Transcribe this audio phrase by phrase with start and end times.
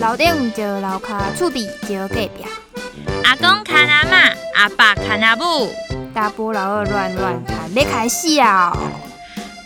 [0.00, 2.30] 楼顶招楼卡，厝边就隔壁。
[3.22, 5.68] 阿公看阿嬷，阿爸看阿母，
[6.14, 8.72] 大波老二乱乱谈，要开始啊！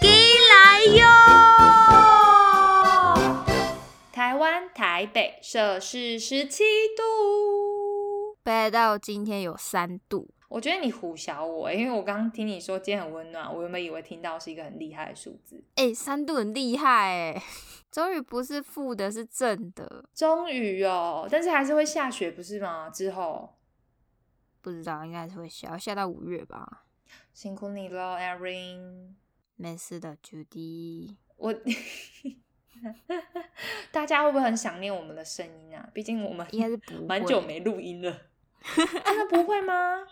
[0.00, 0.08] 起
[0.50, 1.04] 来哟！
[4.12, 6.64] 台湾台北摄氏十七
[6.96, 10.30] 度，北到今天有三度。
[10.48, 15.62] 我觉得你唬小我，因为我刚刚听你说今天很温暖，我原本以为听到是一个很厉害的数字。
[15.76, 17.42] 哎、三度很厉害哎，
[17.94, 20.04] 终于不是负的，是正的。
[20.12, 22.90] 终于哦，但是还是会下雪，不是吗？
[22.90, 23.56] 之后
[24.60, 26.86] 不知道，应该是会下，下到五月吧。
[27.32, 29.12] 辛苦你了，Erin。
[29.54, 31.14] 没事的，Judy。
[31.36, 31.54] 我
[33.92, 35.88] 大家会不会很想念我们的声音啊？
[35.94, 36.76] 毕竟我们应该是
[37.06, 38.22] 蛮久没录音了，
[38.74, 40.04] 真的不会吗？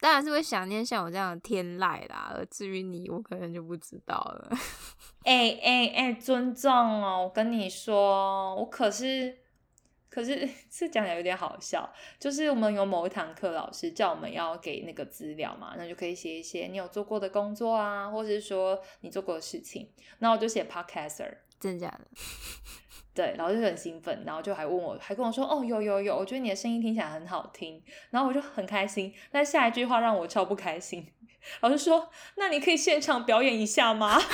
[0.00, 4.50] 当然是会想念像我这样的天籁啦，而至于你，我可能就不知道了。
[5.24, 7.24] 哎哎哎，尊重哦！
[7.24, 9.38] 我跟你说，我可是
[10.08, 21.38] 可是 这讲起来有点好笑，就是我们有某一堂课，老师叫我们要给那个资料嘛，那就可以写一些你有做过的工作啊，或者是说你做过的事情，那我就写 podcaster。
[21.58, 22.06] 真假的？
[23.16, 29.14] 对，然后就很兴奋，然后就还问我，还跟我说，哦，有有有，我觉得你的声音听起来很好听，然后我就很开心。
[29.32, 31.10] 但下一句话让我超不开心，
[31.62, 34.20] 老师说，那你可以现场表演一下吗？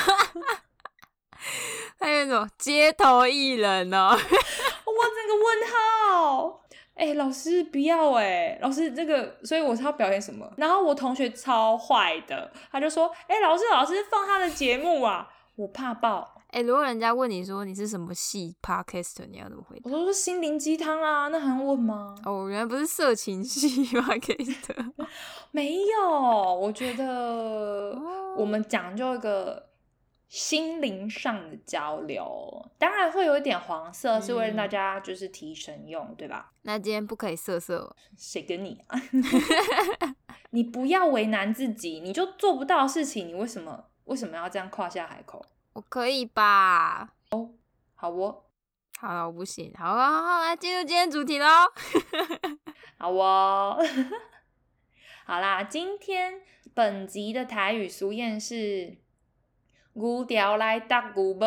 [2.01, 6.61] 还有那种街头艺人哦， 我整个问号。
[6.95, 10.47] 哎、老师不要哎、老师这个，所以我是要表演什么？
[10.57, 16.42] 然后我同学超坏的，他就说，哎、老师老师放他的节目啊，我怕爆。
[16.53, 19.91] 哎、如果人家问你说你是什么系 podcast，你要怎么回答？
[19.91, 22.15] 我说是心灵鸡汤啊，那还用问吗？
[22.27, 24.93] 哦，原来不是色情系 podcast。
[25.51, 26.11] 没有，
[26.55, 27.07] 我觉得
[27.95, 29.71] 哦我们讲究一个
[30.29, 36.53] 心灵上的交流，当然会有一点黄色，是为了大嗯家就是提神用，对吧？
[36.63, 39.01] 那今天不可以色色， 谁跟你啊？
[40.51, 45.43] 你不要为难自己，你就做不到的事情，你为什么为什么要这样夸下海口？
[45.75, 47.15] 我可以吧？
[47.31, 47.51] 哦
[47.95, 48.45] 好哦，
[48.99, 49.73] 好了，我不行。
[49.77, 51.47] 好了，好，来进入今天主题喽。
[52.99, 53.79] 好哦，
[55.25, 56.43] 好啦，今天
[56.75, 58.99] 本集的台语俗谚是
[59.95, 61.47] “牛条来搭牛母”。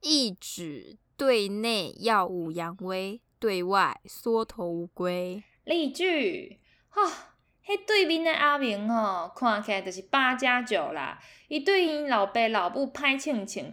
[0.00, 5.44] 意指对内耀武扬威，对外缩头乌龟。
[5.64, 6.58] 例句，
[6.88, 7.31] 哈、
[7.66, 11.18] 迄对面的阿明吼，看起来就是八加九啦。
[11.48, 13.72] 伊对因老爸老母歹称称，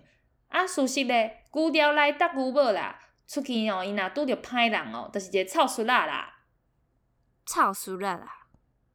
[0.49, 2.99] 啊，事实咧，牛条来搭牛母啦。
[3.27, 6.35] 出去哦，伊若拄着歹人哦，就是一个臭俗啦啦。
[7.45, 8.47] 操熟了啦，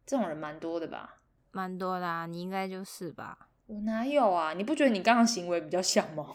[0.07, 1.17] 这种人蛮多的吧？
[1.53, 3.49] 蛮多啦，你应该就是吧？
[3.67, 4.53] 我哪有啊？
[4.53, 6.35] 你不觉得你刚刚行为比较像吗？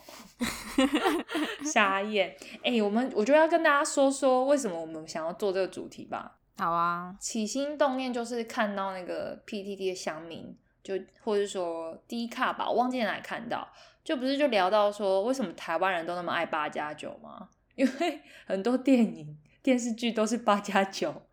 [1.71, 2.35] 傻眼！
[2.63, 6.38] 哎、我们我就要跟大家说说，为什么我们想要做这个主题吧。
[6.59, 10.53] 好啊，起心动念就是看到那个 PTT 的乡民，
[10.83, 10.93] 就
[11.23, 13.67] 或者说 D 卡吧，我忘记在哪看到，
[14.03, 17.49] 就不是就聊到说为什么台湾人都那么爱八加九吗？
[17.75, 21.23] 因为很多电影、电视剧都是八加九，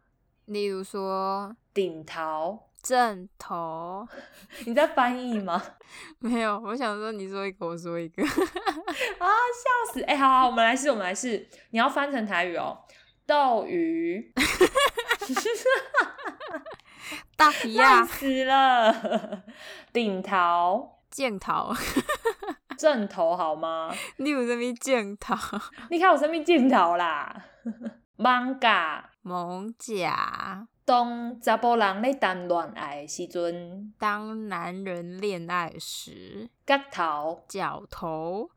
[0.44, 2.62] 例如说顶桃。
[2.82, 4.06] 正头，
[4.64, 5.60] 你在翻译吗？
[6.20, 8.22] 没有，我想说你说一个，我说一个。
[8.22, 8.28] 啊，
[9.18, 10.00] 笑死！
[10.02, 11.48] 哎、好好，我们来试，我们来试。
[11.70, 12.78] 你要翻成台语哦，
[13.26, 14.32] 斗鱼，
[17.36, 19.42] 大皮烂呀，死了。
[19.92, 21.74] 顶桃，剑桃，
[22.78, 23.92] 正头好吗？
[24.16, 25.36] 你有什么剑桃？
[25.90, 27.44] 你看我身边镜头啦
[28.18, 29.02] ，manga。
[29.22, 38.48] 蒙甲，当查甫人咧谈恋爱的时阵，当男人恋爱时，角头脚头，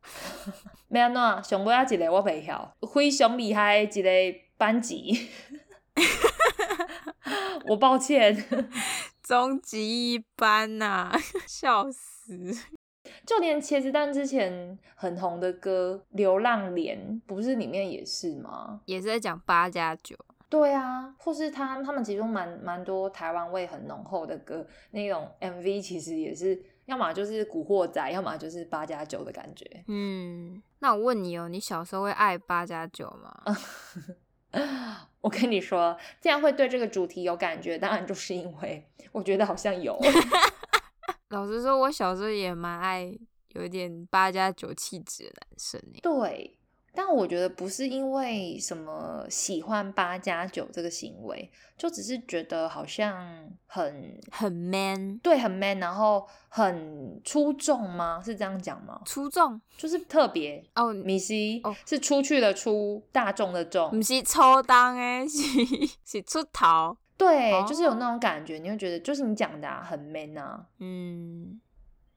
[0.90, 1.44] 要安怎？
[1.44, 5.28] 上尾啊一个我袂晓，非常厉害的一个班级。
[7.66, 8.36] 我抱歉，
[9.22, 11.12] 终极一班呐、
[11.46, 12.54] 笑死！
[13.26, 18.80] 就连茄子蛋之前很红的歌《流浪脸》，不是里面也是吗？
[18.86, 20.16] 也是在讲八加九，
[20.48, 29.64] 对啊，或是他他们其中蛮蛮多台湾味很浓厚的歌，那种 MV 其实也是，要么就是古惑仔，要么就是八加九的感觉。
[29.88, 33.56] 嗯，那我问你哦，你小时候会爱八加九吗？
[35.20, 39.98] 我跟你说，这样会对这个主题有感觉，当然就是因为我觉得好像有。
[41.30, 43.16] 老实说，我小时候也蛮爱
[43.50, 45.80] 有一点八加九气质的男生。
[46.02, 46.56] 对，
[46.92, 58.20] 但我觉得不是因为什么喜欢八加九这个行为，就只是觉得好像很很 man 对很 man，然后很出众吗？
[58.24, 59.00] 是这样讲吗？
[59.04, 65.42] 出众就是特别哦，米西哦是出去的出，大众的众不，是抽当诶，是
[66.04, 66.96] 是出头。
[67.16, 70.66] 对，哦就是有那种感觉，你会觉得就是你讲的、啊、很 man 啊。
[70.78, 71.60] 嗯，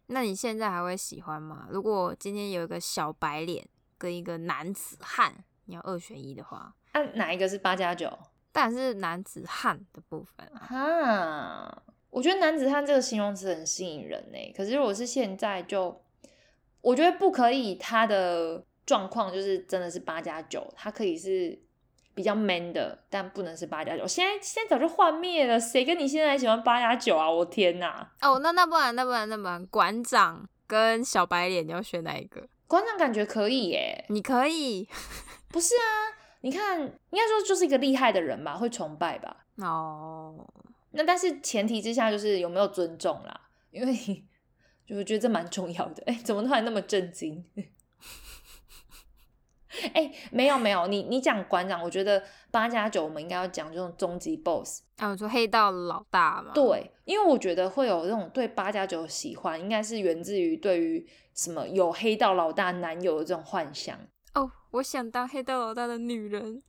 [0.08, 1.68] 那你现在还会喜欢吗？
[1.70, 3.68] 如果今天有一个小白脸
[4.04, 5.34] 跟一个男子汉，
[5.64, 8.12] 你要二选一的话，啊，哪一个是八加九？
[8.52, 10.60] 当然是男子汉的部分啊。
[10.60, 14.54] 哈，我觉得男子汉这个形容词很吸引人呢。
[14.58, 16.04] 可是如果是现在就，
[16.82, 21.58] 我觉得不可以，他的状况就是真的是八加九，他可以是
[22.14, 24.06] 比较 man 的，但不能是八加九。
[24.06, 27.32] 现在现在早就幻灭了，谁跟你现在还喜欢八加九啊？
[27.32, 28.12] 我天哪！
[28.20, 32.46] 哦，那那不然那不然那不然馆长跟小白脸，你要选哪一个？
[32.74, 34.90] 馆长感觉可以耶，你可以
[35.50, 35.86] 不是啊？
[36.42, 39.46] 你看，应该说就是一个厉害的人吧，会崇拜吧。
[39.58, 40.44] 哦，
[40.90, 43.94] 那但是前提之下就是有没有尊重啦，因为
[44.88, 46.02] 就我觉得这蛮重要的。
[46.08, 47.46] 哎、怎么突然那么震惊？
[49.94, 52.22] 哎、没有没有，你你讲馆长，我觉得
[52.52, 54.82] 八加九我们应该要讲这种终极 BOSS。
[54.98, 63.98] 啊，我说黑道老大嘛，，对，因为我觉得会有这种对八加九的喜欢，应该是源自于对于什么有黑道老大男友的这种幻想。
[64.36, 66.62] 哦，我想当黑道老大的女人，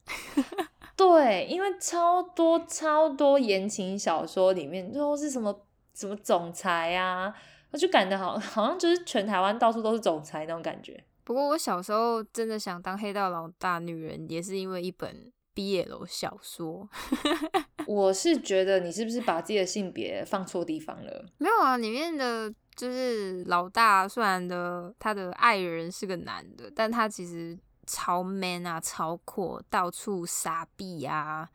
[0.97, 7.35] 对，因为超多超多言情小说里面都是什么什么总裁啊，
[7.71, 11.05] 我就感觉好好像就是全台湾到处都是总裁那种感觉。
[11.25, 16.89] 不过我小时候真的想当黑道老大女人，也是因为一本毕业楼小说。
[17.87, 21.27] 我是觉得你是不是把自己的性别放错地方了？
[21.39, 31.49] 没有啊，里面的就是老大，虽然的他的爱人是个男的，但他其实超 man 啊，超阔，到处撒币啊，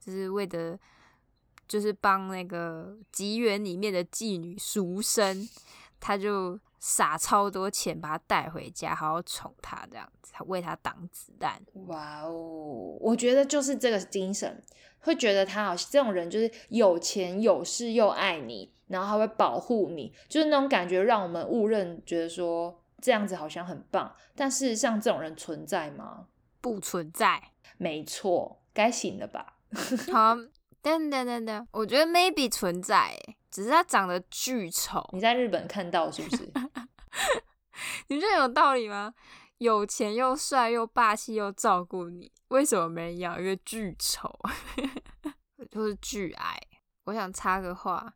[0.00, 0.78] 就是为的
[1.68, 5.48] 就是帮那个妓院里面的妓女赎身，
[5.98, 11.62] 他就撒超多钱把他带回家，好好宠他，这样子为他挡子弹。
[11.86, 14.60] 哇哦，我觉得就是这个精神，
[14.98, 26.26] 会觉得他好像这种人就是有钱有势又爱你，然后还会保护你，就是那种感觉让我们误认，觉得说这样子好像很棒，但事实上这种人存在吗？
[26.60, 27.50] 不存在。
[27.78, 29.58] 没错，该醒了吧？
[30.12, 30.34] 好，
[30.82, 35.08] 等等等等，我觉得 maybe 存在欸，只是他长得巨丑。
[35.12, 36.50] 你在日本看到是不是？
[38.08, 39.14] 你觉得有道理吗？
[39.58, 43.38] 有钱又帅又霸气又照顾你，为什么没人要？
[43.38, 44.28] 因为巨丑，
[45.70, 46.58] 就是巨矮。
[47.04, 48.14] 我想插个话，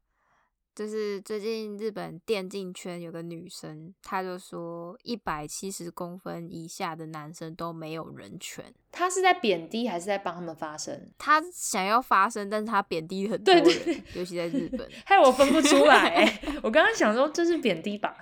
[0.74, 8.64] 就是最近日本电竞圈有个女生，她就说一百七十公分以下的男生都没有人权。
[8.90, 11.12] 她是在贬低还是在帮他们发声？
[11.16, 14.88] 她想要发声，但是她贬低很多对尤其在日本。
[15.06, 16.60] 害我分不出来、欸。
[16.64, 18.16] 我刚刚想说这是贬低吧？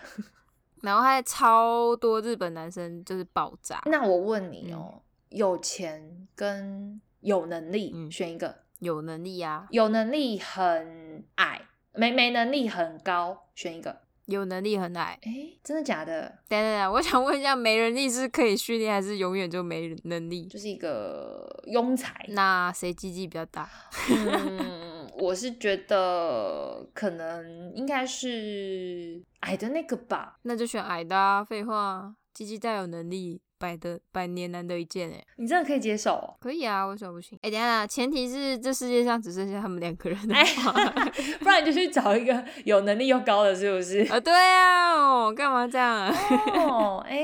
[0.85, 5.01] 然后还超多日本男生就是爆炸，那我问你哦、
[5.31, 11.63] 有钱跟有能力、嗯选一个，有能力啊，有能力很矮，
[11.95, 14.05] 没没能力很高，选一个。
[14.27, 15.19] 有能力很矮。
[15.23, 16.23] 哎，真的假的？
[16.49, 20.47] 等等等，我想问一下，没能力是可以训练，还是永远就没能力？
[20.47, 22.25] 就是一个庸才。
[22.29, 23.69] 那谁鸡鸡比较大？
[24.09, 29.23] 嗯，我是觉得可能应该是
[29.55, 30.39] 矮的那个吧。
[30.43, 31.45] 那就选矮的啊！
[31.45, 35.25] 废话，鸡鸡再有能力，百的百年难得一见哎。
[35.37, 36.37] 你真的可以接受、哦？
[36.41, 37.39] 可以啊，为什么不行？
[37.41, 40.73] 哎、等一下，前提是这世界上只剩下他们两个人的哎话。
[41.41, 44.01] 不然你就去找一个有能力又高的，是不是？
[44.13, 46.15] 啊，对啊，哦，干嘛这样啊？
[46.55, 47.17] 哦，哎、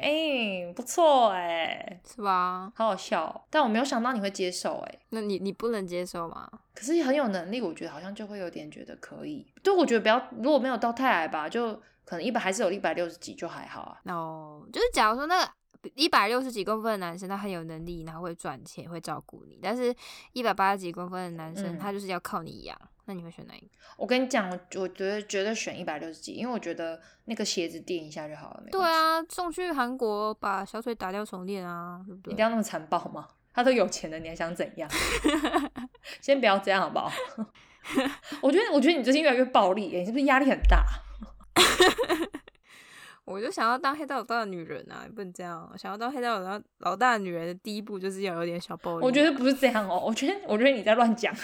[0.00, 2.70] 哎、不错哎、是吧？
[2.76, 6.48] 好好笑哦、但我没有想到你会接受哎、那你你不能接受吗？
[6.74, 9.46] 可是很有能力，我觉得好像就会有点觉得可以。
[9.62, 14.00] 对，我觉得不要，如果没有到太矮吧，就可能一百还是有一百六十几就还好啊。
[14.06, 15.52] 哦，就是假如说那个
[15.94, 19.94] 一百六十几公分的男生，他很有能力，然后会赚钱，会照顾你，但是
[20.32, 23.66] 一百八十几公分的男生，嗯他就是要靠你养，那你会选哪一个？
[23.96, 32.32] 我跟你讲，我我觉得绝对选一百六十几，因为我觉得那个鞋子垫一下就好了，对啊，送去韩国把小腿打掉重练啊，对不对？
[32.32, 33.28] 一定要那么残暴吗？
[33.52, 34.90] 他都有钱了，你还想怎样？
[36.20, 37.10] 先不要这样好不好？
[38.42, 40.84] 我觉得，我觉得你最近越来越暴力耶，你是不是压力很大？
[43.24, 45.68] 我就想要当黑道老大的女人啊，也不能这样。
[45.76, 49.04] 想要当黑道老大老大的女人的第一步就是要有点小暴力。
[49.04, 51.34] 我觉得不是这样哦，我觉得我觉得你在乱讲。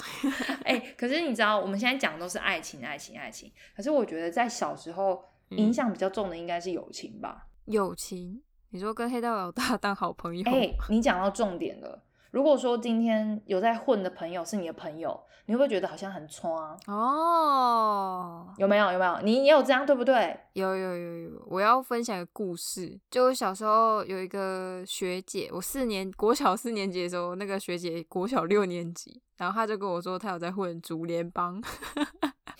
[0.64, 3.52] 哎、可是你知道，我们现在讲的都是爱情，爱情，爱情。
[3.76, 7.46] 可是我觉得在小时候嗯影响比较重的应该是友情吧。
[7.66, 12.02] 友情，你说跟黑道老大当好朋友，哎、你讲到重点了。
[12.30, 16.76] 如果说今天有在混的朋友是你的朋友，你会不会觉得好像很啊？
[16.86, 18.92] 哦，有没有？
[18.92, 19.20] 有没有？
[19.22, 20.38] 你也有这样对不对？
[20.54, 22.98] 有有有有，我要分享一个故事。
[23.10, 31.62] 就我小时候有一个学姐，我四年国小四年级的时候，那个学姐国小六年级，然后她就跟我说她有在混竹联帮，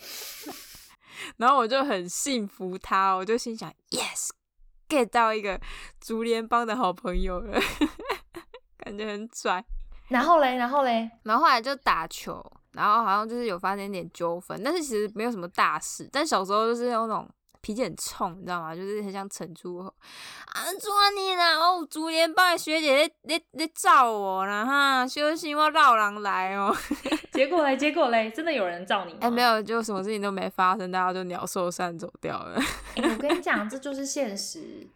[1.37, 4.29] 然后我就很信服她，我就心想 yes
[4.87, 5.59] get 到一个
[5.99, 7.59] 竹联帮的好朋友了，
[8.87, 9.63] 感觉很拽。
[10.07, 12.41] 然后嘞，然后嘞，然后后来就打球，
[12.71, 16.09] 然后好像就是有发生一点纠纷，但是其实没有什么大事。
[16.11, 17.29] 但小时候就是有那种
[17.59, 18.73] 脾气很冲，你知道吗？
[18.73, 19.91] 就是很像陈珠啊，
[20.79, 21.57] 抓你啦！
[21.57, 26.73] 哦，竹联帮的学姐在在在照我啦哈，小心我老人来哦。
[27.33, 29.19] 结果嘞，结果嘞，真的有人罩你吗？
[29.23, 32.57] 哎、没有，就什么事情都没发生，大家就鸟兽散走掉了。
[32.95, 34.87] 哎、我跟你 讲，这就是现实。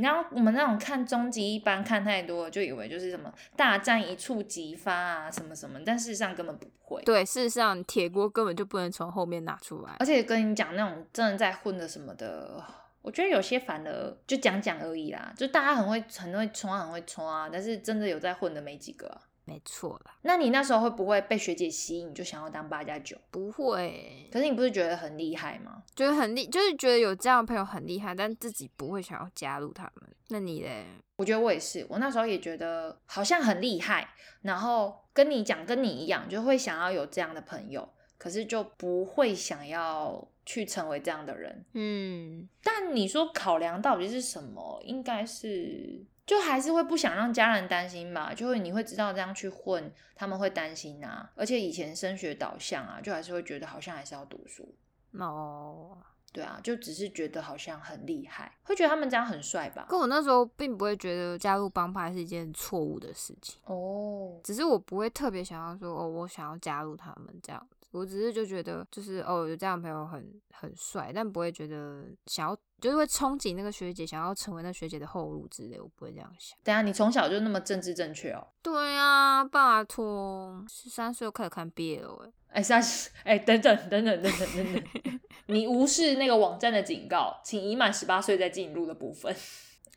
[0.00, 7.02] 你知道我们那种看终极一班看太多了，就以为就是什么大战一触即发啊，什么什么，但事实上根本不会。
[7.02, 9.96] 对，事实上铁锅根本就不能从后面拿出来。
[9.98, 12.64] 而且跟你讲那种真的在混的什么的，
[13.02, 23.16] 我觉得有些反而就讲讲而已啦，就大家很会很会冲啊，很会冲啊，但是真的有在混的没几个啊、没错啦，那你那时候会不会被学姐吸引，就想要当八加九？
[23.30, 25.82] 不会，可是你不是觉得很厉害吗？
[25.96, 30.08] 觉得很厉，就是觉得有这样的朋友很厉害，但自己不会想要加入他们。
[30.28, 30.84] 那你嘞？
[31.16, 34.08] 我觉得我也是，我那时候也觉得好像很厉害，
[34.42, 37.86] 然后跟你讲跟你一样，就会想要有这样的朋友，
[38.18, 41.64] 可是就不会想要去成为这样的人。
[41.72, 44.80] 嗯，但你说考量到底是什么？
[44.84, 51.28] 应该是就还是会不想让家人担心吧，就会你会知道这样去混，他们会担心啊。
[51.34, 54.72] 而且以前升学导向啊，就还是会觉得好像还是要读书。
[55.18, 55.98] 哦，
[56.32, 59.86] 对啊，就只是觉得好像很厉害，会觉得他们这样很帅吧？
[59.88, 67.79] 可我那时候并不会觉得加入帮派是一件错误的事情，哦，只是我不会特别想要说哦，我想要加入他们这样子。
[67.92, 76.56] 我只是就觉得就是哦，有这样的朋友很很帅，但不会觉得想要，就是会憧憬那个学姐，想要成为那学姐的后路之类，我不会这样想。
[76.62, 78.46] 等一下你从小就那么政治正确哦？
[78.62, 89.34] 对啊，拜托，十三岁就开始看 BL 哎、哎，三十，哎，等等等等等等等等，你无视那个网站的警告，请已满十八岁再进入的部分。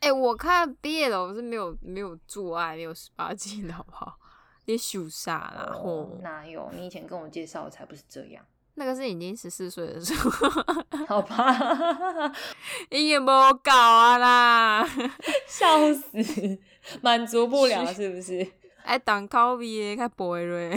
[0.00, 4.18] 哎、我看 BL 我是没有没有做爱，没有十八禁的好不好？
[4.66, 5.72] 你羞啥啦？
[5.74, 6.70] 哦，哪有？
[6.74, 8.44] 你以前跟我介绍的才不是这样，
[8.74, 10.30] 那个是已经十四岁的时候，
[11.06, 12.32] 好吧？
[12.90, 13.26] 已经无
[13.62, 14.88] 搞啊啦，
[15.46, 16.58] 笑死，
[17.02, 18.46] 满足不了是不是？
[18.84, 20.76] 爱当口味的较肥嘞。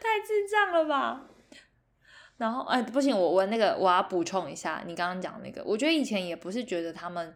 [0.00, 1.22] 太智障了吧！
[2.36, 7.34] 然后，哎，不行，我我那个我要补充一下，你刚刚讲那个，我觉得以前也不是觉得他们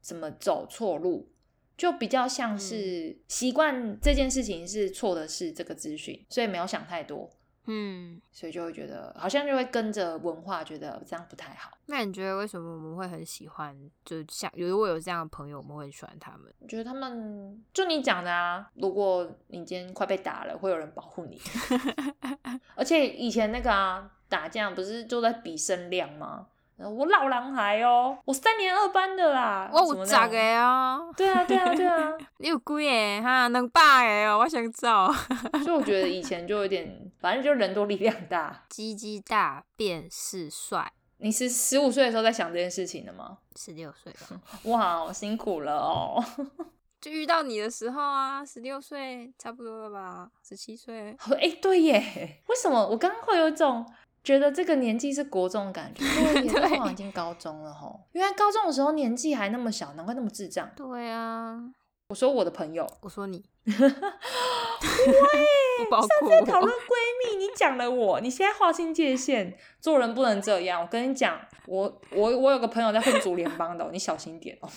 [0.00, 1.30] 怎么走错路，
[1.76, 7.30] 就比较像是习惯这件事情是错的是这个资讯，所以没有想太多，
[7.66, 11.70] 嗯，所以就会觉得好像就会跟着文化，觉得这样不太好。
[11.86, 13.74] 那你觉得为什么我们会很喜欢？
[14.04, 16.52] 就像如果有这样的朋友，我们会很喜欢他们。
[16.58, 21.40] 我觉得他们就你讲的啊，如果你今天快被打了，会有人保护你。
[22.76, 26.46] 而且以前那个啊，打架不是就在比声量吗？
[26.78, 32.12] 我老狼孩哦，我三年二班的啦，我有十什么那种个啊，对啊，对啊，对啊。
[32.38, 33.48] 你有几个哈？
[33.48, 33.80] 两百
[34.24, 35.12] 个哦，我想找。
[35.64, 38.62] 所以我觉得以前就有点，反正就人多力量大。
[38.68, 43.38] 鸡鸡大便是帅，你是十五岁的时候在想这件事情的吗？
[43.56, 46.24] 十六岁吧， 哇，辛苦了哦。
[47.00, 50.30] 就遇到你的时候啊，十六岁差不多了吧？
[50.48, 53.84] 十七岁，哎、对耶，为什么我刚刚会有一种
[54.28, 56.04] 觉得这个年纪是国中的感觉？
[56.04, 57.98] 对耶，对我好像已经高中了吼。
[58.12, 60.70] 原来高中的时候年纪还那么小，难怪那么智障。
[60.76, 61.58] 对啊，
[62.10, 63.72] 我说我的朋友，我说你，喂，
[65.78, 66.78] 不包括在讨论我。
[66.78, 66.92] 闺
[67.24, 70.82] 蜜，你讲了我，你现在划清界限，做人不能这样。
[70.82, 74.68] 我跟你讲，我我我有个朋友在混足联邦的哦、你小心点哦。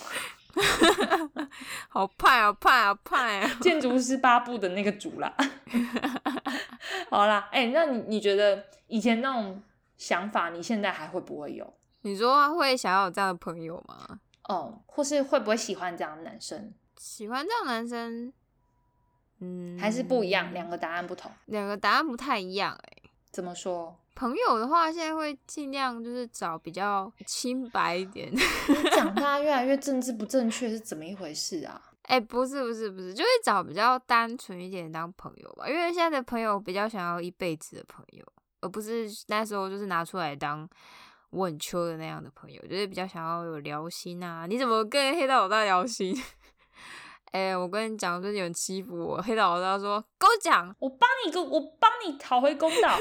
[1.90, 3.52] 好派好派好派啊！
[3.62, 5.34] 建筑师八部的那个主啦。
[7.10, 9.62] 好啦，哎、那你你觉得以前那种
[9.98, 11.74] 想法，你现在还会不会有？
[12.02, 14.20] 你说会想要有这样的朋友吗？
[14.50, 16.74] 哦，或是会不会喜欢这样的男生？
[16.98, 18.34] 喜欢这样的男生，
[19.40, 21.32] 嗯，还是不一样，两个答案不同。
[21.46, 23.98] 两个答案不太一样哎、怎么说？
[24.16, 28.32] 朋友的话，现在会尽量就是找比较清白一点。
[28.32, 28.40] 你
[28.92, 31.82] 长大 越来越政治不正确是怎么一回事啊？
[32.04, 38.26] 哎、不是不是不是，就会找比较单纯一点当朋友吧，因为现在的朋友比较想要一辈子的朋友。
[38.64, 40.70] 而不是那时候就是拿出来当
[41.32, 44.46] 我很秋的那样的朋友，就是比较想要有聊心啊。
[44.46, 46.16] 你怎么跟黑道老大聊心？
[47.32, 52.96] 哎、我跟你讲，最近有人欺负我，黑道老大说跟我讲，我帮你个，我帮你讨回公道。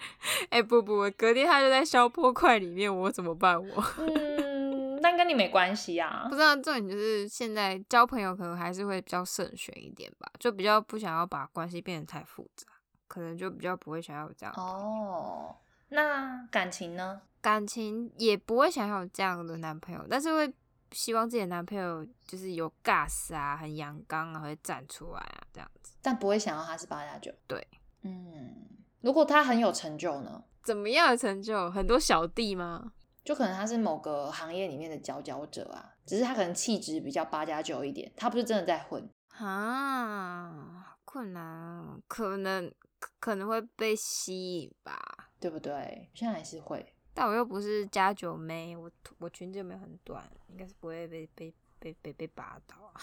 [0.50, 3.84] 哎、不不，隔天他就在消波块里面，我怎么办我？
[3.98, 6.34] 嗯，但跟你没关系啊不。
[6.34, 12.66] 知道重点就是现在交朋友可能还是会比较慎选一点吧，就比较不想要把关系变得太复杂，
[13.06, 15.56] 可能就比较不会想要有这样哦，
[15.88, 17.20] 那感情呢？
[17.40, 20.52] 感情也不会想要有这样的男朋友，但是会
[20.90, 25.92] 希望自己的男朋友就是有 gas 啊，很阳刚啊，会站出来啊，这样子。
[26.02, 27.32] 但不会想要他是八加九。
[27.46, 27.64] 对，
[28.02, 28.54] 嗯，
[29.00, 30.44] 如果他很有成就呢？
[30.62, 31.70] 怎么样的成就？
[31.70, 32.92] 很多小弟吗？
[33.24, 39.08] 就可能他是某个行业里面的佼佼者啊，只是他可能气质比较八加九一点，他不是真的在混。
[39.36, 44.98] 啊，困难哦，可能可可能会被吸引吧，
[45.38, 46.10] 对不对？
[46.14, 46.94] 现在还是会。
[47.14, 53.00] 但我又不是加九妹，我我裙子又没有很短，应该是不会被被被被被拔到啊，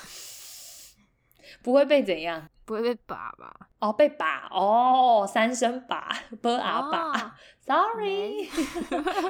[1.64, 2.50] 不会被怎样？
[2.66, 3.54] 不会被拔吧？
[3.80, 6.10] 哦，被拔哦，三声拔
[6.42, 8.50] ，b 啊拔、哦 s o r r y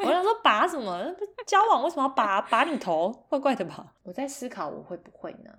[0.06, 1.14] 我想说拔什么？
[1.46, 3.12] 交往为什么要拔拔你头？
[3.30, 3.94] 怪怪的吧？
[4.04, 5.52] 我在思考我会不会呢？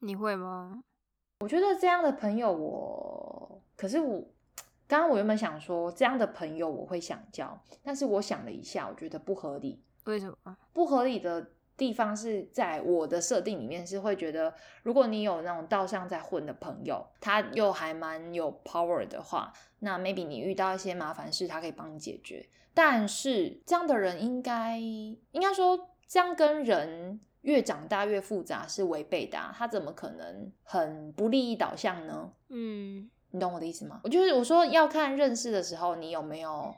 [0.00, 0.80] 你会吗？
[1.40, 4.20] 我觉得这样的朋友我，可是我
[4.86, 9.84] 刚刚我原本想说这样的朋友我会想交，但是我想了一下，我觉得不合理。
[10.06, 10.56] 为什么？
[10.72, 22.46] 不合理的地方是在我的设定里面是会觉得，如果你有那种道上在混的朋友，他又还蛮有 power 的话，那 maybe 你遇到一些麻烦事，他可以帮你解决。
[22.74, 32.32] 但是这样的人应该应该说，这样跟人越长大越复杂是违背的、啊，他怎么可能很不利益导向呢？
[32.48, 34.00] 嗯，你懂我的意思吗？
[34.02, 36.74] 我就是我说要看认识的时候，你有没有，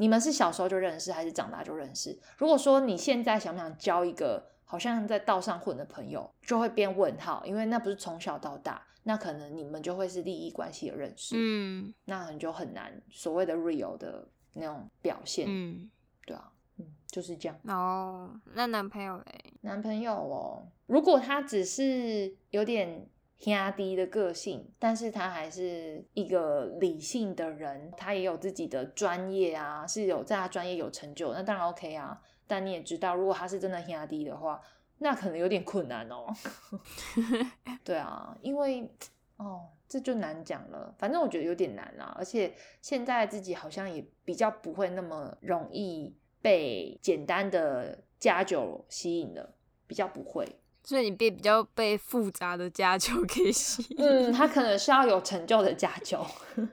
[0.00, 2.18] 你们是小时候就认识，还是长大就认识？
[2.38, 15.90] 如果说你现在想不想交一个好像在道上混的朋友，就会变问号，因为那不是从小到大，那可能你们就会是利益关系的认识，嗯那你就很难所谓的 real 的那种表现，嗯，
[16.24, 17.58] 对啊，嗯，就是这样。
[17.64, 19.52] 哦，那男朋友嘞？
[19.60, 23.06] 男朋友哦，如果他只是有点
[23.44, 32.20] 压低的个性，但是他还是一个理性的人，他也有自己的专业啊，是有在他专业有成就，那当然 OK 啊。
[32.46, 34.60] 但你也知道，如果他是真的压低的话，
[34.98, 36.26] 那可能有点困难哦。
[37.84, 38.90] 对啊，因为
[39.36, 40.92] 哦，这就难讲了。
[40.98, 49.54] 反正我觉得有点难啦，而且现在自己好像也比较不会那么容易被简单的加酒吸引了，
[49.86, 50.44] 比较不会。
[50.90, 53.96] 所以你被比较被复杂的家酒给吸引。
[54.04, 56.26] 嗯，他可能是要有成就的家酒。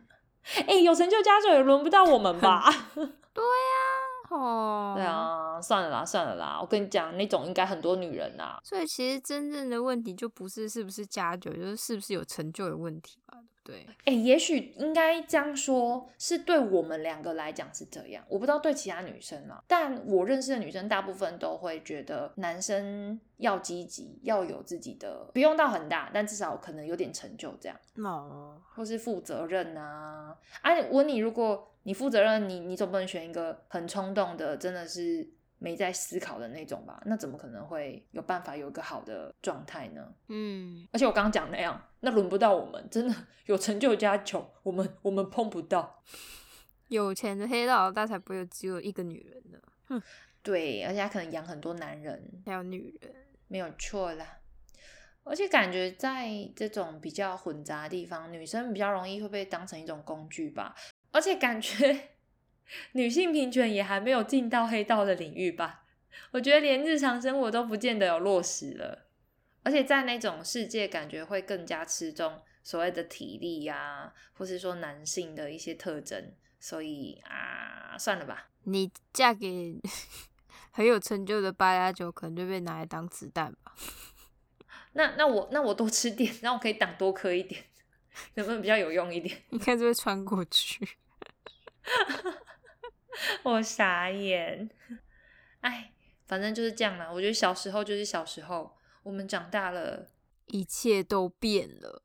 [0.67, 2.63] 哎、有成就家酒也轮不到我们吧？
[2.95, 5.05] 对呀哦，对。
[5.05, 6.57] 啊，算了啦，算了啦。
[6.59, 8.59] 我跟你讲，那种应该很多女人啊。
[8.63, 13.37] 所以其实真正的问题就不是是不是家酒，就是是不是有成就的问题嘛，
[13.71, 13.85] 对？
[14.05, 30.37] 哎、也许应该这样说，是对我们两个来讲是这样，我不知道对其他女生啊，但我认识的女生大部分都会觉得男生要积极，要有自己的，不用到很大，但至少可能有点成就这样，哦，或是负责任啊。
[30.61, 37.01] 啊，我你，如果你负责任，你你总不能选一个很冲动的，真的是没在思考的那种吧？
[37.05, 40.13] 那怎么可能会有办法有一个好的状态呢？
[40.27, 43.15] 嗯，而且我刚刚讲那样，那轮不到我们，真的
[43.45, 46.03] 有成就加穷，我们我们碰不到。
[46.89, 50.01] 有钱的黑道老大才不会有只有一个女人呢，
[50.41, 53.13] 对，而且他可能养很多男人，还有女人。
[53.49, 54.39] 没有错啦。
[55.23, 60.73] 而且感觉在这种比较混杂的地方，女生比较容易会被当成一种工具吧。
[61.11, 62.11] 而且感觉
[62.93, 65.83] 女性平权也还没有进到黑道的领域吧。
[66.31, 69.07] 我觉得连日常生活都不见得有落实了。
[69.63, 76.33] 而且在那种世界，感觉会更加吃重所谓的体力呀、或是说男性的一些特征。
[76.59, 78.49] 所以啊，算了吧。
[78.63, 79.79] 你嫁给
[80.71, 83.75] 很有成就的八加九，可能就被拿来当子弹吧。
[84.93, 87.63] 那那我那我多吃点，那我可以挡多颗一点，
[88.35, 89.43] 能不能比较有用一点？
[89.51, 90.87] 应该就会穿过去。
[93.43, 94.69] 我傻眼，
[95.61, 95.91] 哎，
[96.25, 97.11] 反正就是这样啦。
[97.11, 100.07] 我觉得小时候就是小时候，我们长大了，
[100.47, 102.03] 一切都变了。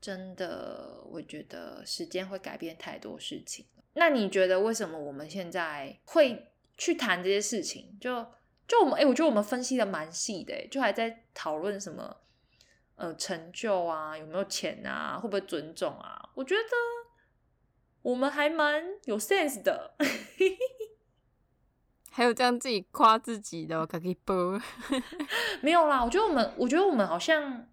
[0.00, 3.66] 真的，我觉得时间会改变太多事情。
[3.94, 7.96] 那你觉得为什么我们现在会去谈这些事情？
[8.00, 8.26] 就
[8.66, 12.16] 就我们，哎、我觉得我们分析的蛮细的，诶就还在讨论什么
[12.96, 16.28] 呃成就啊，有没有钱啊，会不会尊重啊？
[16.34, 16.60] 我觉得
[18.04, 19.94] 我们还蛮有 sense 的。
[22.10, 24.60] 还有这样自己夸自己的，可以不。
[25.62, 27.66] 没有啦，我觉得我们，我觉得我们好像，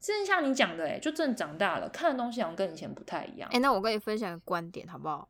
[0.00, 3.48] 真的像你讲的，哎，就真的长大了，看的东西好像跟以前不太一样。
[3.52, 5.28] 哎，那我跟你分享个观点好不好？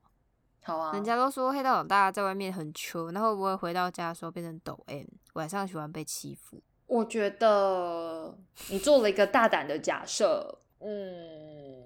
[0.63, 0.93] 好啊。
[0.93, 6.63] 人家都说黑道老大在外面很穷，那会不会回到家的时候变成抖 M，晚上喜欢被欺负？
[6.87, 8.39] 我觉得
[8.71, 11.83] 你做了一个大胆的假设，嗯，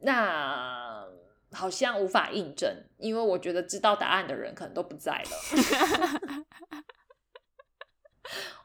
[0.00, 1.05] 那。
[1.56, 6.44] 好像无法印证，因为我觉得知道答案的人可能都不在了。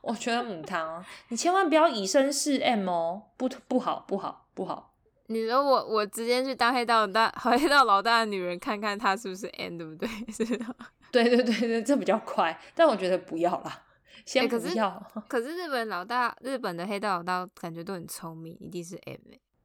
[0.01, 4.95] 我觉得母汤，你千万不要以身试 M 哦，不不好不好不好。
[5.27, 10.10] 你说我我直接去当黑道大黑道老大的女人，看看她是不是 M，对不对？
[10.34, 10.65] 是的，
[11.12, 12.60] 对对对对，这比较快。
[12.75, 13.84] 但我觉得不要啦，
[14.25, 15.12] 先不要。
[15.30, 19.19] 可是日本老大，日本的黑道老大感觉都很聪明，一定是 M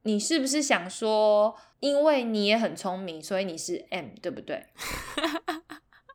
[0.07, 4.65] 你是不是想说，因为你也很聪明，所以你是 M，对不对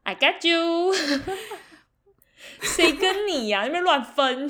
[0.04, 0.94] ？I got you。
[2.62, 3.64] 谁跟你呀？
[3.64, 4.48] 那边乱分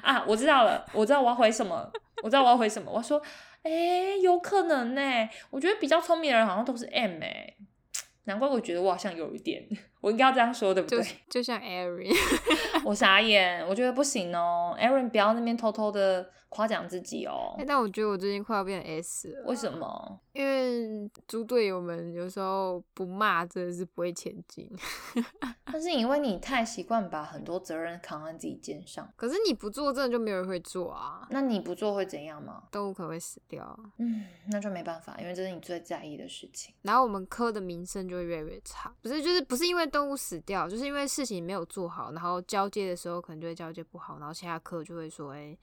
[0.00, 0.24] 啊！
[0.26, 1.92] 我知道了，我知道我要回什么，
[2.22, 2.90] 我知道我要回什么。
[2.90, 3.20] 我说，
[3.62, 5.28] 哎，有可能呢。
[5.50, 7.56] 我觉得比较聪明的人好像都是 M 哎，
[8.24, 9.68] 难怪我觉得我好像有一点，
[10.06, 11.04] 我应该要这样说，对不对？
[11.28, 12.14] 就像 Aaron，
[12.86, 16.30] 我傻眼，我觉得不行哦，Aaron 不要那边偷偷的。
[16.48, 19.44] 夸奖自己哦，但我觉得我最近快要变 S 了。
[19.46, 20.18] 为什么？
[20.32, 24.70] 因为猪队友们有时候不骂真的是不会前进。
[25.66, 31.26] 但是因为你太习惯把很多责任扛在自己肩上，可是你不做真的就没有人会做啊。
[31.30, 32.62] 那你不做会怎样吗？
[32.70, 33.78] 动物可能会死掉。
[33.98, 36.72] 嗯，那就没办法，因为这是你最在意的事情。
[36.82, 38.94] 然后我们科的名声就会越来越差。
[39.02, 45.56] 不是，就是不是因为动物死掉，就是因为事情没有做好，然后交接的时候可能就会交接不好，然后其他科就会说，哎。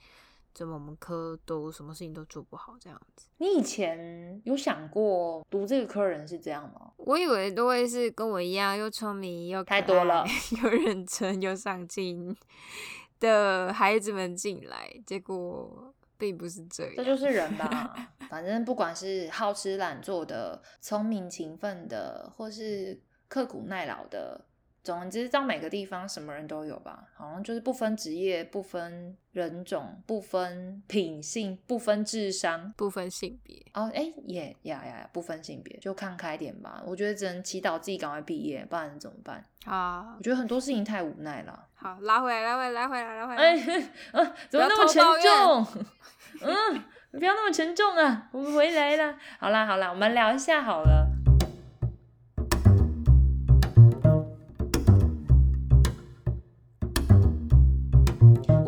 [0.56, 3.26] 怎么我们科都什么事情都做不好这样子？
[3.38, 6.92] 你以前有想过读这个科人是这样吗？
[6.98, 10.24] 我以为都会是跟我一样又聪明又太多了，
[10.62, 12.38] 又认真又上进
[13.20, 16.94] 的孩子们进来，结果并不是这样。
[16.98, 23.02] 这就是人吧， 反正不管是好吃懒做的、聪明勤奋的，或是
[23.34, 24.46] 刻苦耐劳的。
[24.84, 33.66] 总之，到每个地方什么人都有吧，好像就是不分职业、不分人种、不分品性、不分智商、不分性别。
[33.74, 36.84] 哦，哎，也呀呀呀，不分性别，就看开点吧。
[36.86, 39.44] 我觉得只能祈祷自己赶快毕业，不然怎么办？
[39.66, 41.68] 啊，我觉得很多事情太无奈了。
[41.74, 43.42] 好，拉回来，拉回来，拉回来，拉回来。
[43.42, 43.56] 哎，
[44.12, 45.66] 嗯， 怎么那么沉重？
[46.42, 46.84] 嗯，
[47.18, 49.18] 不要那么沉重啊，我们回来了。
[49.40, 51.08] 好啦，好啦，我们聊一下好了。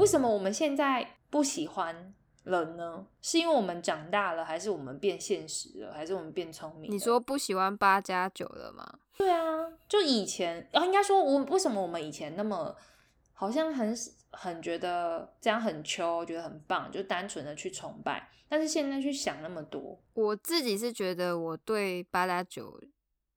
[0.06, 2.14] 为什么我们现在不喜欢
[2.44, 3.08] 了呢？
[3.24, 6.92] 是因为我们长大了，还是我们变现实了，还是我们变聪明？
[6.92, 9.00] 你说不喜欢八加九了吗？
[9.18, 12.76] 对啊，就以前啊，应该说，我为什么我们以前那么
[13.34, 13.98] 好像很
[14.30, 22.80] 很觉得这样很秋，觉得很棒，就单纯的去崇拜，但是现在去想那么多，我自己是觉得我对八加九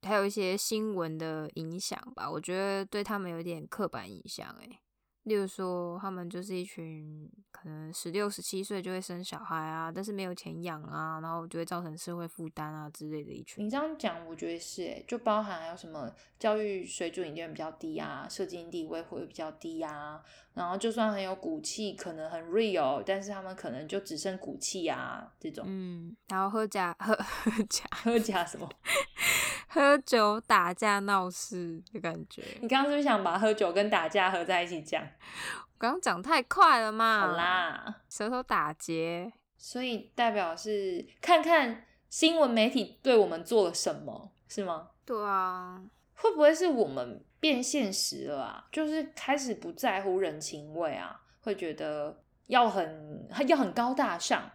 [0.03, 4.81] 还有一些新闻的影响吧，我觉得对他们有点刻板印象，哎。
[5.29, 13.65] 例如说，他们就是一群可能十六、十七岁就会生小孩啊，但是没有钱养啊，然后就会造成社会负担啊之类的一群。
[13.65, 20.21] 你这样讲，我觉得是诶，就包含还有什么教育水准一定比较低啊，社经地位会比较低啊，
[20.55, 25.65] 然后就算很有骨气，可能很 real，但是他们可能就只剩骨气啊这种。
[25.69, 27.15] 嗯，然后喝假喝
[27.45, 28.69] 喝假喝假什么？
[29.69, 32.43] 喝酒打架闹事的感觉。
[32.61, 35.03] 你刚刚是不是想把喝酒跟打架合在一起讲？
[35.03, 37.21] 我刚刚讲太快了嘛。
[37.21, 39.33] 好啦，舌头打结。
[39.57, 44.89] 所以代表是看看新闻媒体对我们做了什么，是吗？
[45.05, 45.83] 对啊。
[46.15, 48.67] 会不会是我们变现实了啊？
[48.73, 54.51] 就是开始不在乎人情味啊，会觉得要很要很高大上，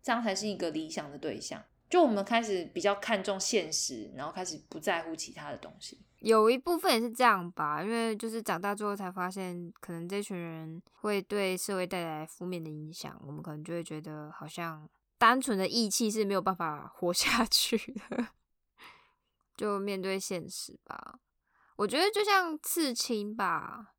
[0.00, 1.60] 这样才是一个理想的对象。
[1.88, 5.98] 就我们开始比较看重现实，然后开始不在乎其他的东西。
[6.18, 17.78] 有一部分也是这样吧，因为就是长大之后才发现，可能这群人会对社会带来负面的影响，我们可能就会觉得好像单纯的义气是没有办法 活下去
[18.10, 18.26] 的，
[19.56, 21.20] 就面对现实吧。
[21.76, 23.94] 我觉得就像刺青吧，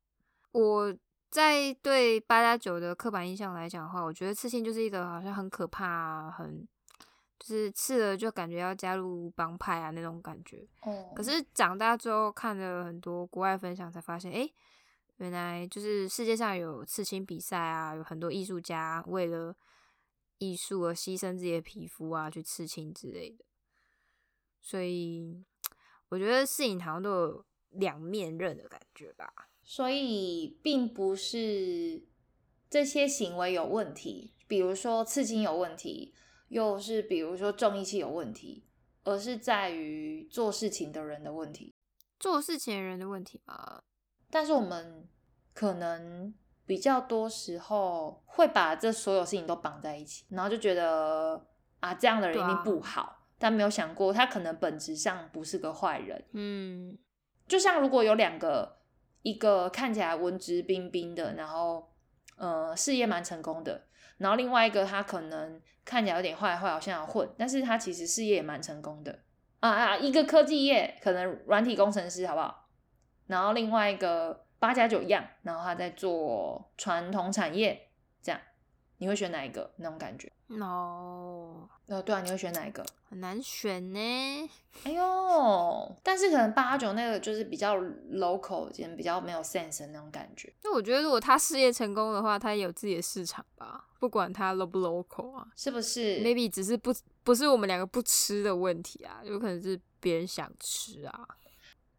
[0.52, 0.94] 我
[1.30, 6.68] 在对八加九的刻板印象来讲的话，我觉得刺青就是一个好像很可怕、很。
[7.40, 11.10] 就是刺了就感觉要加入帮派啊那种感觉，哦。
[11.16, 14.46] 可是长大之后看了很多国外分享，才发现，哎，
[15.16, 19.56] 原来就是世界上有刺青比赛啊，有很多艺术家为了
[20.36, 23.42] 艺术而牺牲自己的皮肤啊去刺青之类的。
[24.60, 25.42] 所以
[26.10, 29.32] 我觉得事情好像都有两面刃的感觉吧。
[29.62, 32.02] 所以并不是
[32.68, 36.12] 这些行为有问题，比如说刺青有问题，
[36.50, 38.66] 又是比如说重义气有问题，
[39.04, 41.74] 而是在于做事情的人的问题。
[42.18, 43.82] 做事情的人的问题吧。
[44.28, 45.08] 但是我们
[45.54, 46.34] 可能
[46.66, 51.46] 比较多时候会把这所有事情都绑在一起，然后就觉得
[51.78, 56.24] 啊，这样的人一定不好，但没有想过他可能本质上不是个坏人。
[56.32, 56.98] 嗯，
[57.46, 58.78] 就像如果有两个，
[59.22, 61.92] 一个看起来文质彬彬的，然后
[62.36, 63.86] 呃事业蛮成功的，
[64.20, 69.18] 然后另外一个他可能看起来有点坏坏，好像要混，但是他其实事业也蛮成功的
[69.60, 72.68] 啊啊，一个科技业可能软体工程师，好不好？
[73.26, 77.88] 然后另外一个八加九一样，然后他在做传统产业，
[79.00, 79.72] 你会选哪一个？
[79.76, 80.30] 那种感觉？
[80.60, 82.84] 哦，呃，对啊，你会选哪一个？
[83.08, 83.98] 很难选呢。
[84.84, 90.52] 哎呦，但是可能八九那个就是比较 local，比较没有 sense 的那种感觉。
[90.62, 101.26] 那我觉得如果他事业成功的话，他也有自己的市场吧，不管他 low 不 local 啊，是不是？Maybe 只是不不是我们两个不吃的问题啊，有可能是别人想吃啊。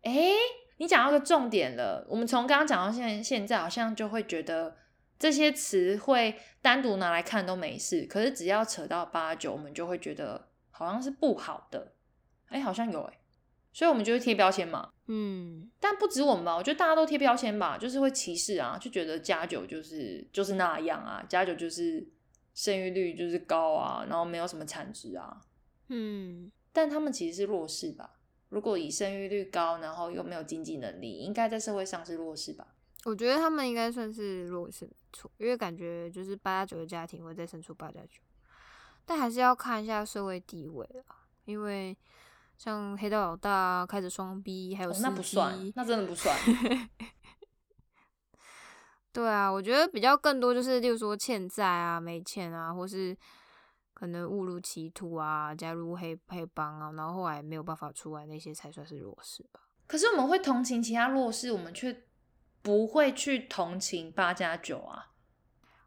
[0.03, 0.33] 哎。
[0.77, 4.75] 你讲到个重点了，我们从刚刚讲到现现在，好像就会觉得
[5.21, 11.93] 这些词汇单独拿来看都没事，可是只要扯到八九，我们就会觉得好像是不好的。
[12.47, 13.19] 哎，好像有哎，
[13.71, 14.89] 所以我们就会贴标签嘛。
[15.05, 22.03] 嗯，但不止我们吧，我觉得大家都贴标签吧，就是会歧视啊，就觉得加九就是就是那样啊，加九就是
[22.55, 25.39] 生育率就是高啊，然后没有什么产值啊。
[25.89, 28.17] 嗯，但他们其实是弱势吧。
[28.49, 32.65] 如果以生育率高，然后又没有经济能力，应该在社会上是弱势吧？
[33.05, 35.31] 我觉得他们应该算是弱势，没错。
[35.37, 38.21] 因为感觉就是八加九的家庭会再生出八加九，
[39.05, 41.15] 但还是要看一下社会地位啊。
[41.45, 41.97] 因为
[42.57, 46.37] 像黑道老大啊开着双 B，还有那不算，那真的不算。
[49.11, 53.17] 对啊，我觉得比较更多就是，例如说欠债啊、没钱啊，或是。
[53.93, 59.61] 可能误入歧途啊，加入黑黑帮啊，然后后来没有办法出来，那些才算是弱势吧。
[59.85, 61.95] 可是我们会同情其他弱势，我们却
[62.61, 65.11] 不会去同情八加九啊。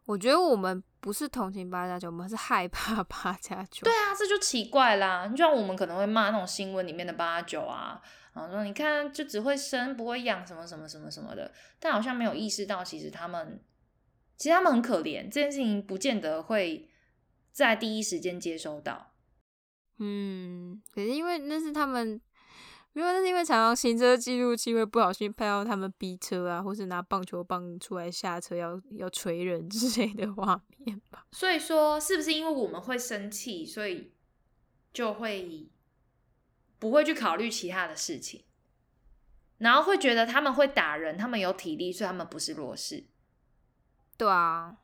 [0.07, 3.85] 我觉得我们不是同情八加九，我们是害怕八加九。
[3.85, 5.27] 对啊，这就奇怪啦。
[5.29, 8.01] 就像我们可能会骂那种新闻里面的八加九啊，
[8.35, 13.63] 然后说你看就只会生不会养什么什么什么什么的，但好像没有意识到其实他们
[14.37, 16.91] 其实他们很可怜，这件事情不见得会。
[17.55, 19.13] 在第一时间接收到，
[20.01, 22.21] 嗯，可是因为那是他们，
[22.95, 31.27] 因为那是因为常常行车记录器会不小心拍到他们逼车啊，或是拿棒球棒出来下车要要锤人之类的画面吧。
[31.33, 34.13] 所以说，是不是因为我们会生气，所以
[34.93, 35.69] 就会
[36.79, 38.45] 不会去考虑其他的事情，
[39.59, 43.05] 然后会觉得他们会打人，他们有体力，所以他们不是弱势。
[44.17, 44.77] 对啊。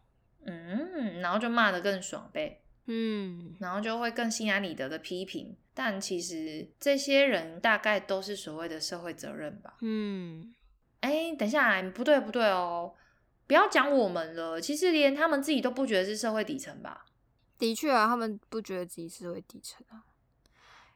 [0.43, 2.60] 嗯，然后就骂的更爽呗，
[2.93, 10.53] 嗯，然后就会更心安理得的批评，但其实这些人大概都是所谓的社会责任吧，嗯，
[10.99, 12.93] 哎，等下，不对不对哦，
[13.47, 17.07] 不要讲我们了，其实连他们自己都不觉得是社会底层吧？
[17.59, 20.03] 的确啊，他们不觉得自己是社会底层啊，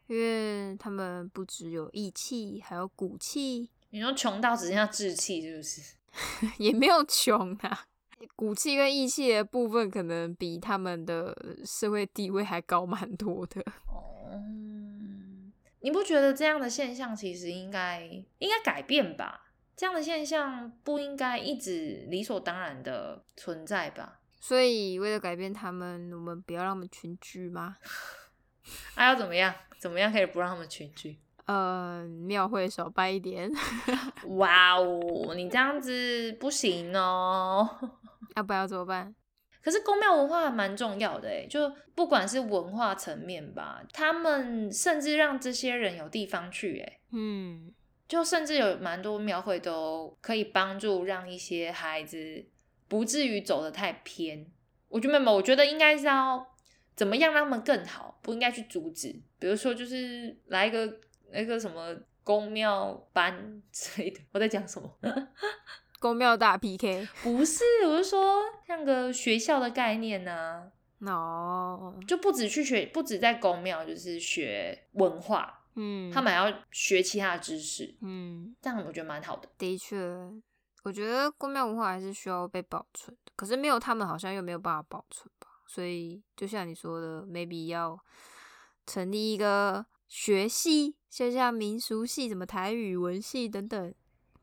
[0.09, 3.70] 因为他们不只有义气，还有骨气。
[3.90, 5.80] 你说穷到只剩下志气，是不是？
[6.59, 7.87] 也没有穷啊。
[8.37, 13.61] 骨气跟义气的部分，可能比他们的社会地位还高蛮多的。
[13.88, 14.40] 哦，
[15.81, 18.03] 你不觉得这样的现象其实应该
[18.38, 19.40] 应该改变吧？
[19.77, 24.20] 这样的现象不应该一直理所当然的存在吧？
[24.40, 27.77] 所以为了改变他们，我们不要让他们群居吗？
[28.94, 29.55] 还 要怎么样？
[29.79, 31.18] 怎么样可以不让他们群居？
[31.46, 33.50] 呃，庙会少拜一点。
[34.37, 37.68] 哇哦，你这样子不行哦。
[38.35, 39.14] 要不要怎么办？
[39.62, 47.73] 可是宫庙文化蛮重要的诶，就不管是文化层面吧，他们甚至让这些人有地方去诶，嗯，
[48.07, 52.44] 就甚至有蛮多庙会都可以帮助让一些孩子
[52.88, 54.47] 不至于走得太偏。
[54.88, 56.47] 我觉得没有，我觉得应该是要
[56.94, 59.09] 怎么样让他们更好，不应该去阻止。
[59.38, 61.01] 比如说，就是来一个
[61.33, 64.20] 那个什么宫庙班之类的。
[64.33, 64.99] 我在讲什么？
[66.04, 70.70] 公庙大 PK 不是，我是说像个学校的概念呢。
[71.00, 75.62] 哦，就不止去学，不止在公庙，就是学文化。
[75.76, 77.96] 嗯，他们还要学其他的知识。
[78.02, 79.48] 嗯，这样我觉得蛮好的。
[79.56, 79.96] 的确，
[80.82, 83.32] 我觉得公庙文化还是需要被保存的。
[83.34, 85.48] 可是没有他们，好像又没有办法保存吧。
[85.66, 87.98] 所以就像你说的，maybe 要
[88.86, 89.86] 成立一个。
[90.06, 93.92] 学系，就像民俗系、什么台语文系等等，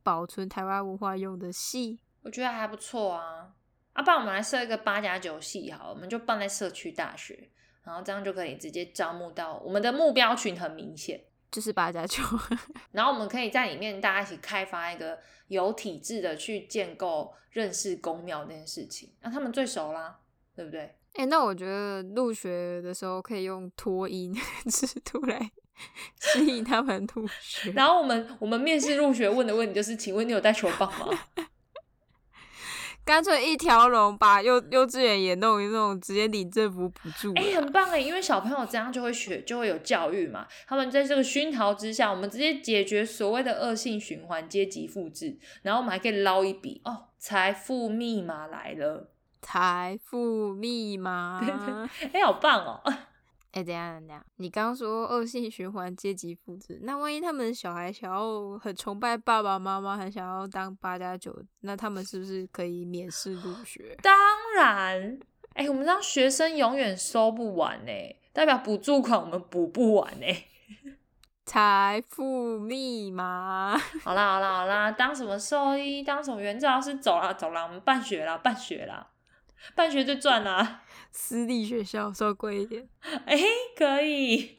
[0.03, 1.99] 保存台湾文化用的戏。
[2.23, 3.53] 我觉得还不错啊。
[3.93, 7.49] 啊，不然我们来设一个八加九系好，我们就办在社区大学，
[7.83, 11.21] 然后这样就可以直接招募到我们的目标群很明显。
[11.51, 12.23] 就是八加九，
[12.93, 20.17] 然后我们可以在里面大家一起开发一个有体制的去建构认识公庙这件事情，那他们最熟啦，
[20.55, 20.95] 对不对？
[21.15, 24.33] 哎、那我觉得入学的时候可以用脱音
[24.71, 25.51] 制度来
[26.19, 27.71] 吸引他们入学。
[27.75, 31.07] 然后我们我们面试入学问的问题就是，请问你有带球棒吗？
[33.03, 37.33] 干脆一条龙把幼幼稚园也弄一弄，直接领政府补助。
[37.33, 40.45] 哎、很棒哎，因为小朋友这样就会学，就会有教育嘛。
[40.67, 49.09] 他们在这个熏陶之下，我们直接解决所谓的恶性循环、阶级复制，然后我们还可以捞一笔哦，财富密码来了，
[49.41, 51.41] 财富密码。
[52.13, 52.93] 哎、好棒哦！
[53.53, 63.97] 哎、等一下等下，你刚刚说恶性循环、阶级复制，那万一他们小孩想要很崇拜爸爸妈妈，很想要当八加九，那他们是不是可以免试入学？
[64.01, 64.17] 当
[64.55, 65.19] 然，
[65.53, 67.91] 哎、我们让学生永远收不完呢，
[68.31, 70.25] 代表补助款我们补不完呢。
[71.45, 79.09] 财富密码，好啦好啦好啦，当什么兽医，当什么原教师，走啦走啦，我们办学啦办学啦，
[79.75, 80.83] 办学最赚啦。
[81.11, 82.87] 私立学校稍微贵一点。
[83.25, 83.37] 哎、
[83.77, 84.57] 可以。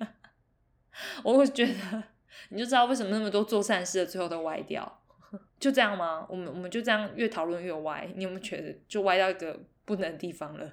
[1.24, 2.02] 我会觉得，
[2.50, 5.00] 你就知道为什么那么多做善事的最后都歪掉，
[5.58, 6.26] 就这样吗？
[6.28, 10.68] 我们我们就这样越讨论越歪，你有没有觉得就歪到一个不能的地方了？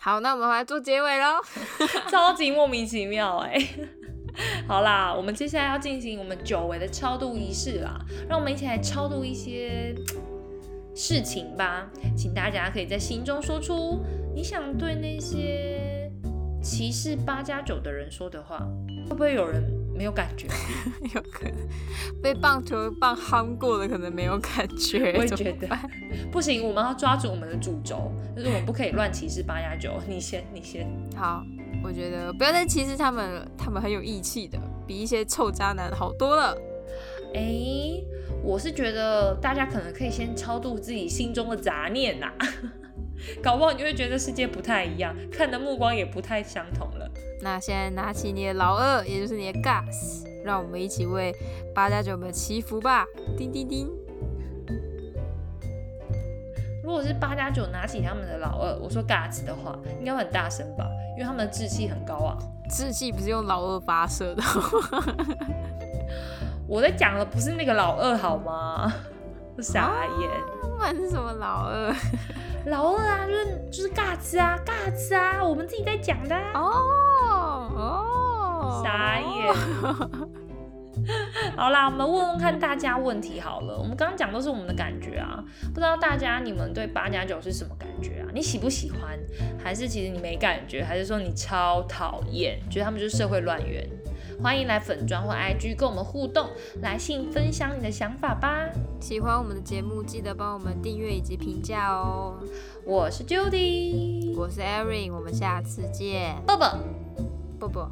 [0.00, 1.40] 好，那我们来做结尾喽。
[2.10, 3.58] 超级莫名其妙哎、
[4.68, 9.94] 好啦，我们接下来要进行我们久违的超度仪式啦，让我们一起来超度一些
[10.94, 11.90] 事情吧。
[12.16, 16.10] 请大家可以在心中说出你想对那些
[16.60, 18.58] 歧视八加九的人说的话，
[19.08, 19.62] 会不会有人
[19.96, 20.48] 没有感觉？
[21.14, 21.54] 有可能
[22.20, 25.14] 被棒球棒夯过的，可能没有感觉。
[25.16, 25.68] 我也觉得
[26.32, 30.00] 不行，我们要抓住我们的主轴，就是我们不可以乱歧视八加九。
[30.08, 30.86] 你先，你先。
[31.14, 31.44] 好，
[31.82, 36.56] 我觉得不要再歧视他们了，他们很有义气的，比一些臭渣男好多了。
[37.34, 38.02] 哎、
[38.42, 42.32] 我是觉得大家可能可以先超度自己心中的杂念呐、
[43.42, 47.10] 搞不好你会觉得世界不太一样，看的目光也不太相同了。
[47.42, 51.34] 那现在拿起你的老二，也就是你的 gas，让我们一起为
[51.74, 53.06] 八加九们祈福吧！
[53.36, 53.88] 叮叮叮。
[56.82, 62.38] 如果是八加九拿起他们的老二，我说 guts 的话，应该会很大声吧，因为他们的志气很高啊。
[62.70, 64.42] 志气不是用老二发射的，
[66.68, 68.92] 我在讲的不是那个老二好吗？
[69.60, 70.30] 傻眼。
[70.62, 71.94] 不管是什么老二？
[72.66, 76.52] 老二啊，就是就是 guts 啊，guts 啊，我们自己在讲的、啊。
[76.54, 79.54] 哦哦，傻眼。
[81.56, 83.76] 好啦，我们问问看大家问题好了。
[83.76, 88.28] 我们刚刚讲都是我们的感觉啊，不知道大家你们对八加九是什么感觉啊？
[88.32, 89.18] 你喜不喜欢？
[89.62, 90.82] 还是其实你没感觉？
[90.82, 92.58] 还是说你超讨厌？
[92.70, 93.86] 觉得他们就是社会乱源？
[94.42, 96.48] 欢迎来粉砖或 IG 跟我们互动，
[96.80, 98.66] 来信分享你的想法吧。
[99.04, 102.38] 喜欢我们的节目，记得帮我们订阅以及评价哦。
[102.86, 106.78] 我是 Judy，我是 Erin，我们下次见，抱抱。
[107.60, 107.90] 啵啵。